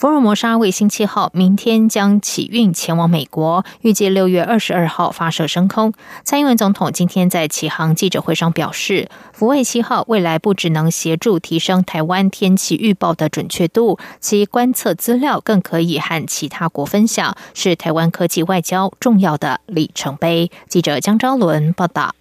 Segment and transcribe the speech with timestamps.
[0.00, 5.92] 福尔摩沙卫星七号明天将起运前往美国，预计六月二十二号发射升空。
[6.24, 20.50] 蔡英文总统今天在启航记者会上表示，福卫七号未来不只能协助提升台湾天气预报的准确度，其观测资料更可以和其他国分享，是台湾科技外交重要的里程碑。
[20.66, 22.14] 记者江昭伦报道。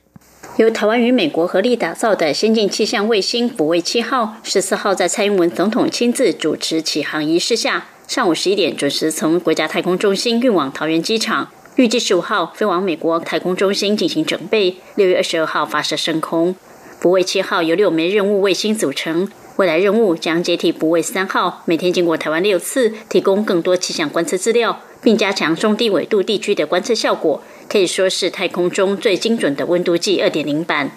[0.59, 16.53] 由台湾与美国合力打造的先进气象卫星“福卫七号”十四号在蔡英文总统亲自主持启航仪式下，上午十一点准时从国家太空中心运往桃园机场，预计十五号飞往美国太空中心进行准备，六月二十二号发射升空。
[17.00, 27.42] “福卫七号”由六枚任务卫星组成，未来任务将接替“福卫三号”，每天经过台湾六次，提供更多气象观测资料，并加强中低纬度地区的观测效果。
[27.69, 30.89] 可以说是太空中最精准的温度计二点零版。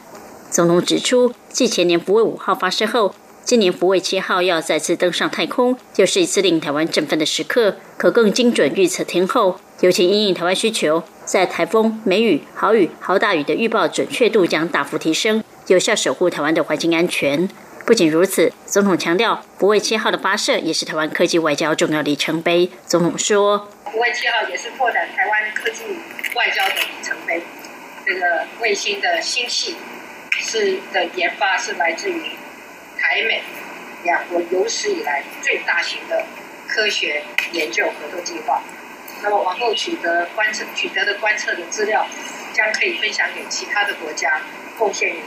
[0.51, 3.15] 总统指出，继前年福卫五号发射后，
[3.45, 17.49] 今年福卫七号要再次登上太空，又是一次令台湾振奋的时刻，可更精准预测天候，尤其因应台湾需求，在台风、梅雨、豪雨、豪大雨的预报准确度将大幅提升，有效守护台湾的环境安全。
[17.85, 22.71] 不仅如此，总统强调，福卫七号的发射也是台湾科技外交重要里程碑。
[22.87, 25.85] 总统说，福卫七号也是拓展台湾科技。
[26.35, 27.43] 外交的里程碑，
[28.07, 29.77] 这个卫星的星系
[30.31, 32.23] 是的研发是来自于
[32.99, 33.43] 台美
[34.03, 36.25] 两国有史以来最大型的
[36.67, 38.63] 科学研究合作计划。
[39.23, 42.07] 那么往后取得观测取得的观测的资料，
[42.55, 44.41] 将可以分享给其他的国家，
[44.79, 45.21] 贡献于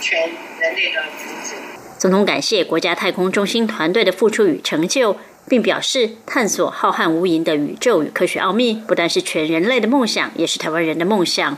[0.00, 1.54] 全人类的福祉。
[1.96, 5.20] 总统感谢国家太空中心团队的付出与成就。
[5.48, 11.56] 并表示，探索浩瀚无垠的宇宙与科学奥秘，不但是全人类的梦想，也是台湾人的梦想。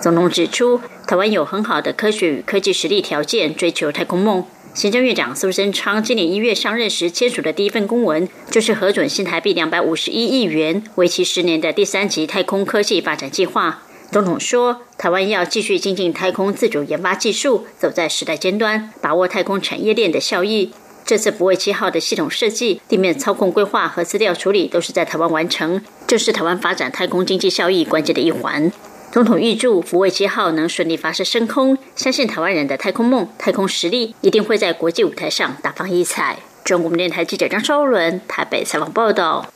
[0.00, 4.44] 总统指出，台湾有很好的科学与科技实力条件，追求太空梦。
[4.74, 13.82] 行政院长苏贞昌今年一月上任时签署的第一份公文，就是核准新台币两百五十一亿元，为期十年的第三级太空科技发展计划。
[14.10, 20.70] 总统说，台湾要继续精进太空自主研发技术，走在时代尖端，把握太空产业链的效益。
[21.04, 28.70] 这次福卫七号的系统设计、地面操控规划和资料处理都是在台湾完成，这是台湾发展太空经济效益关键的一环。
[29.10, 36.38] 总统预祝福卫七号能顺利发射升空，相信台湾人的太空梦、太空实力一定会在国际舞台上大放异彩。
[36.64, 39.52] 中国电台记者张昭伦台北采访报道。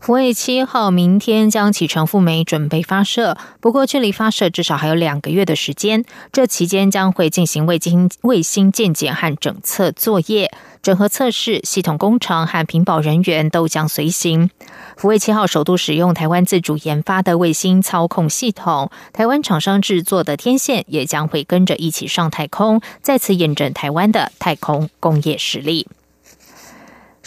[0.00, 3.36] 福卫七号明天将启程赴美，准备发射。
[3.60, 6.04] 不过，距离发射至少还有两个月的时间。
[6.32, 10.50] 这期间将会进行卫星卫星建检和整测作业、
[10.82, 14.50] 整合测试、系统工程和屏保人员都将随行。
[14.96, 25.88] 福卫七号首度使用台湾自主研发的卫星操控系统，台湾厂商制作的天线也将会跟着一起上太空，再次验证台湾的太空工业实力。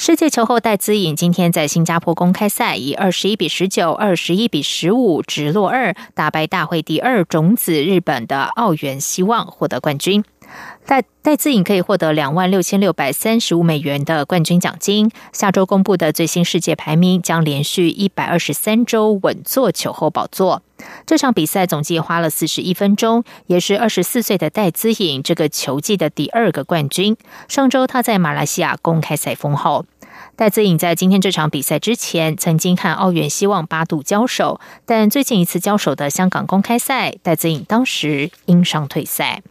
[0.04, 10.24] 世界球后戴资颖今天在新加坡公开赛以二十一比十九、二十一比十五直落二打败大会第二种子日本的奥原希望，获得冠军。
[10.88, 15.12] 戴戴资颖可以获得两万六千六百三十五美元的冠军奖金。
[15.32, 20.64] 下周公布的最新世界排名将连续一百二十三周稳坐球后宝座。
[21.06, 27.16] 这场比赛总计花了四十一分钟，也是二十四岁的戴资颖这个球季的第二个冠军。
[27.48, 29.86] 上周他在马来西亚公开赛封后。
[30.42, 39.44] 戴资颖在今天这场比赛之前曾经和奥远希望八度交手，但最近一次交手的香港公开赛，戴资颖当时因伤退赛。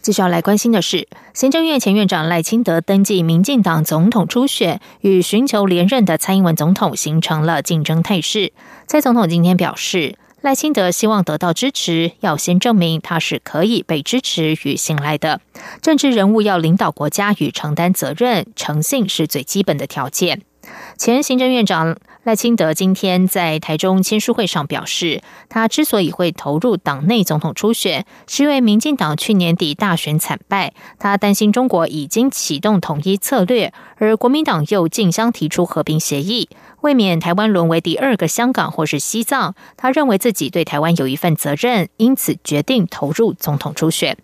[0.00, 8.52] 接下来关心的是，行政院前院长赖清德登记民进党总统初选，与寻求连任的蔡英文总统形成了竞争态势。
[8.86, 15.40] 蔡总统今天表示，赖清德希望得到支持，要先证明他是可以被支持与信赖的。
[15.82, 20.42] 政治人物要领导国家与承担责任，诚信是最基本的条件。
[20.96, 21.96] 前行政院长。
[22.30, 36.48] 赖清德今天在台中签书会上表示，他之所以会投入党内总统初选，是因为民进党去年底大选惨败，他担心中国已经启动统一策略，而国民党又竞相提出和平协议，
[36.82, 39.56] 未免台湾沦为第二个香港或是西藏。
[39.76, 44.16] 他认为自己对台湾有一份责任，因此决定投入总统初选。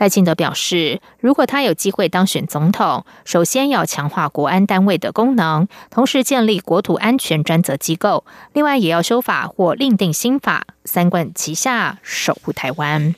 [0.00, 8.24] 赖清德表示，如果他有机会当选总统，首先要强化国安单位的功能，同时建立国土安全专责机构，
[8.54, 13.14] 另外也要修法或另定新法，三管齐下，守护台湾。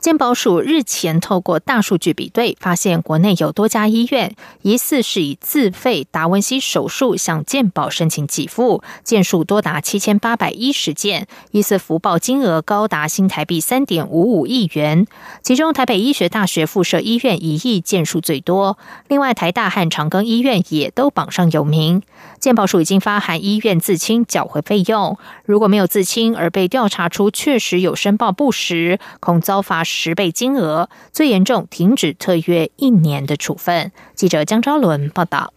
[0.00, 15.04] 健保署日前透过大数据比对，发现国内有多家医院疑似是以自费达文西手术向健保申请给付，件数多达七千八百一十件，疑似福报金额高达新台币三点五五亿元。
[15.42, 18.78] 其中台北医学大学附设医院一亿件数最多，
[19.08, 22.02] 另外台大和长庚医院也都榜上有名。
[22.38, 29.84] 健保署已经发函医院自清缴回费用，如果没有自清而被调查出确实有申报不实，恐遭罚。
[29.88, 33.90] 十倍金额，最严重停止特约一年的处分。
[34.14, 35.54] 记者江昭伦报道。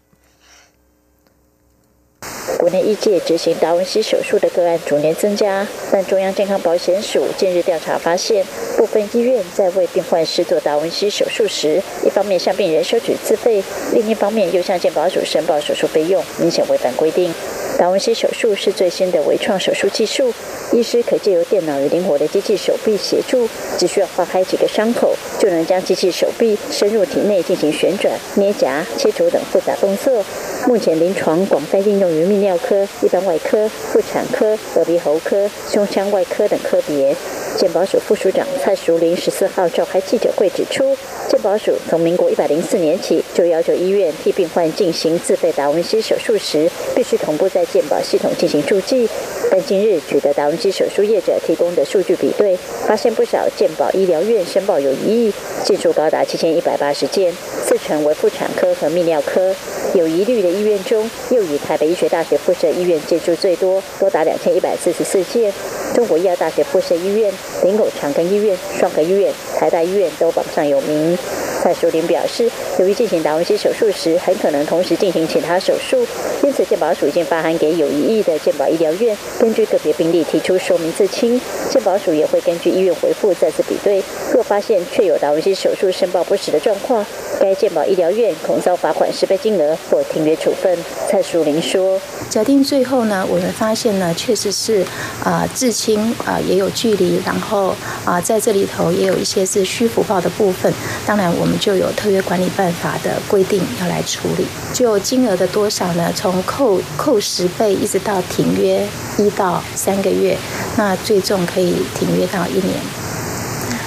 [2.57, 8.45] 国内医界执行达文西手术的个案逐年增加，但中央健康保险署近日调查发现，
[8.77, 13.61] 部分医院在为病患施做达文西手术时，一方面向病人收取自费，
[13.93, 17.33] 另一方面又向健保署申报手术费用，明显违反规定。
[17.81, 20.31] 达文西手术是最新的微创手术技术，
[20.71, 30.23] 医师可借由电脑与灵活的机器手臂协助，只需要划开几个伤口，就能将机器手臂深入体内进行旋转、捏夹、切除等复杂动作。
[30.67, 37.15] 目前临床广泛应用于泌尿科、一般外科、妇产科、耳鼻喉科、胸腔外科等科别。
[37.57, 40.95] 健保署副署长蔡淑玲十四号召开记者会指出，
[41.27, 49.07] 健保署从民国一百零四年起就要求医院替病患进行自费达文西手术时，必须同步在健保系统进行注记。
[49.49, 52.57] 但今日取得达文西手术业者提供的数据比对，
[52.87, 55.33] 发现不少健保医疗院申报有疑义，
[55.65, 57.33] 件数高达七千一百八十件，
[57.65, 59.53] 四成为妇产科和泌尿科。
[59.93, 65.51] 有疑虑的医院中，又以台北医学大学附设医院件数最多，多达两千一百四十四件。
[65.93, 67.33] 中国医药大学附设医院、
[67.63, 71.17] 林口长庚医院、双河医院、台大医院都榜上有名。
[71.61, 72.49] 蔡淑玲表示，
[72.79, 76.07] 由于进行达文西手术时，很可能同时进行其他手术，
[76.41, 81.39] 因此健保署已经发函给有疑义的健保医疗院，根据个别病例提出说明自清。
[81.69, 84.03] 健保署也会根据医院回复再次比对，
[84.33, 87.05] 若发现确有达文西手术申报不实的状况，
[87.39, 90.75] 该健保医疗院恐遭罚款十倍金额或停约处分。
[91.07, 94.83] 蔡淑玲说：“假定最后呢，我们发现呢，确实是
[95.23, 100.73] 啊自清啊也有距离，然后啊在这里头也有一些是虚福报的部分，
[101.05, 106.11] 当然我们。”就有特约管理办法的规定要来处理，就金额的多少呢？
[106.15, 108.87] 从扣扣十倍一直到停约
[109.17, 110.37] 一到三个月，
[110.77, 112.75] 那最重可以停约到一年。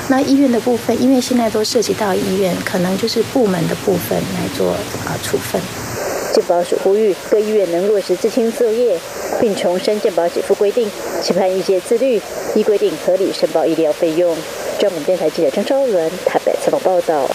[0.09, 4.73] 那医院的部分，因为现在都涉及到医院，可能就是部门的部分来做
[5.07, 5.61] 啊处分。
[6.35, 8.99] 健保署呼吁各医院能落实自清作业，
[9.41, 10.91] 并重申健保给付规定，
[11.23, 12.21] 期盼一些自律，
[12.55, 14.37] 依规定合理申报医疗费用。
[14.79, 17.31] 中央电台记者张昭伦台北采访报道。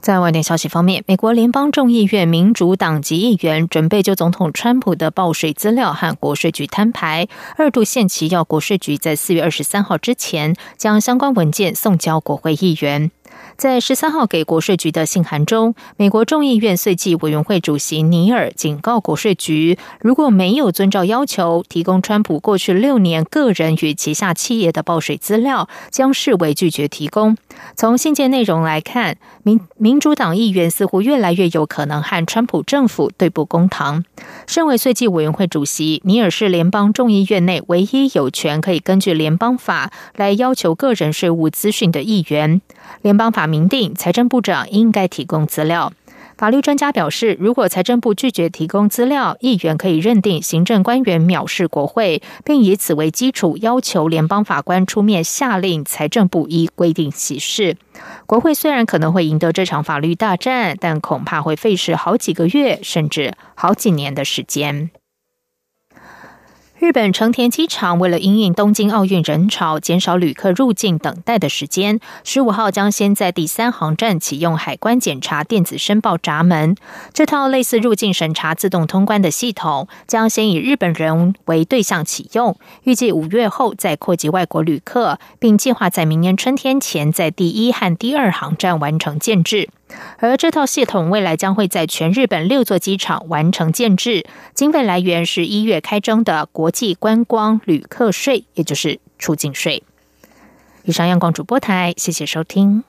[0.00, 13.10] 在外电消息方面，美国联邦众议院民主党籍议员准备就总统川普的报税资料和国税局摊牌，二度限期要国税局在四月二十三号之前将相关文件送交国会议员。
[13.56, 27.36] 在十三号给国税局的信函中，美国众议院税计委员会主席尼尔警告国税局，如果没有遵照要求提供川普过去六年个人与旗下企业的报税资料，将视为拒绝提供。
[27.76, 34.04] 从信件内容来看，民民主党议员似乎越来越有可能和川普政府对簿公堂。
[34.46, 42.62] 身为税计委员会主席，尼尔是联邦众议院内唯一有权可以根据联邦法来要求个人税务资讯的议员。
[43.02, 45.92] 联邦法明定，财政部长应该提供资料。
[46.38, 57.76] 法律专家表示，如果财政部拒绝提供资料，议员可以认定行政官员藐视国会，并以此为基础要求联邦法官出面下令财政部依规定行事。
[58.24, 64.88] 国会虽然可能会赢得这场法律大战，但恐怕会费时好几个月，甚至好几年的时间。
[66.80, 76.74] 日本成田机场为了因应东京奥运人潮，减少旅客入境等待的时间，十五号将先在第三航站启用海关检查电子申报闸门。
[77.12, 89.68] 这套类似入境审查自动通关的系统，将先以日本人为对象启用，预计五月后再扩及外国旅客，并计划在明年春天前在第一和第二航站完成建制。
[90.18, 99.82] 而这套系统未来将会在全日本六座机场完成建制，经费来源是一月开征的国际观光旅客税，也就是出境税。
[100.84, 102.84] 以上，阳光主播台，谢谢收听。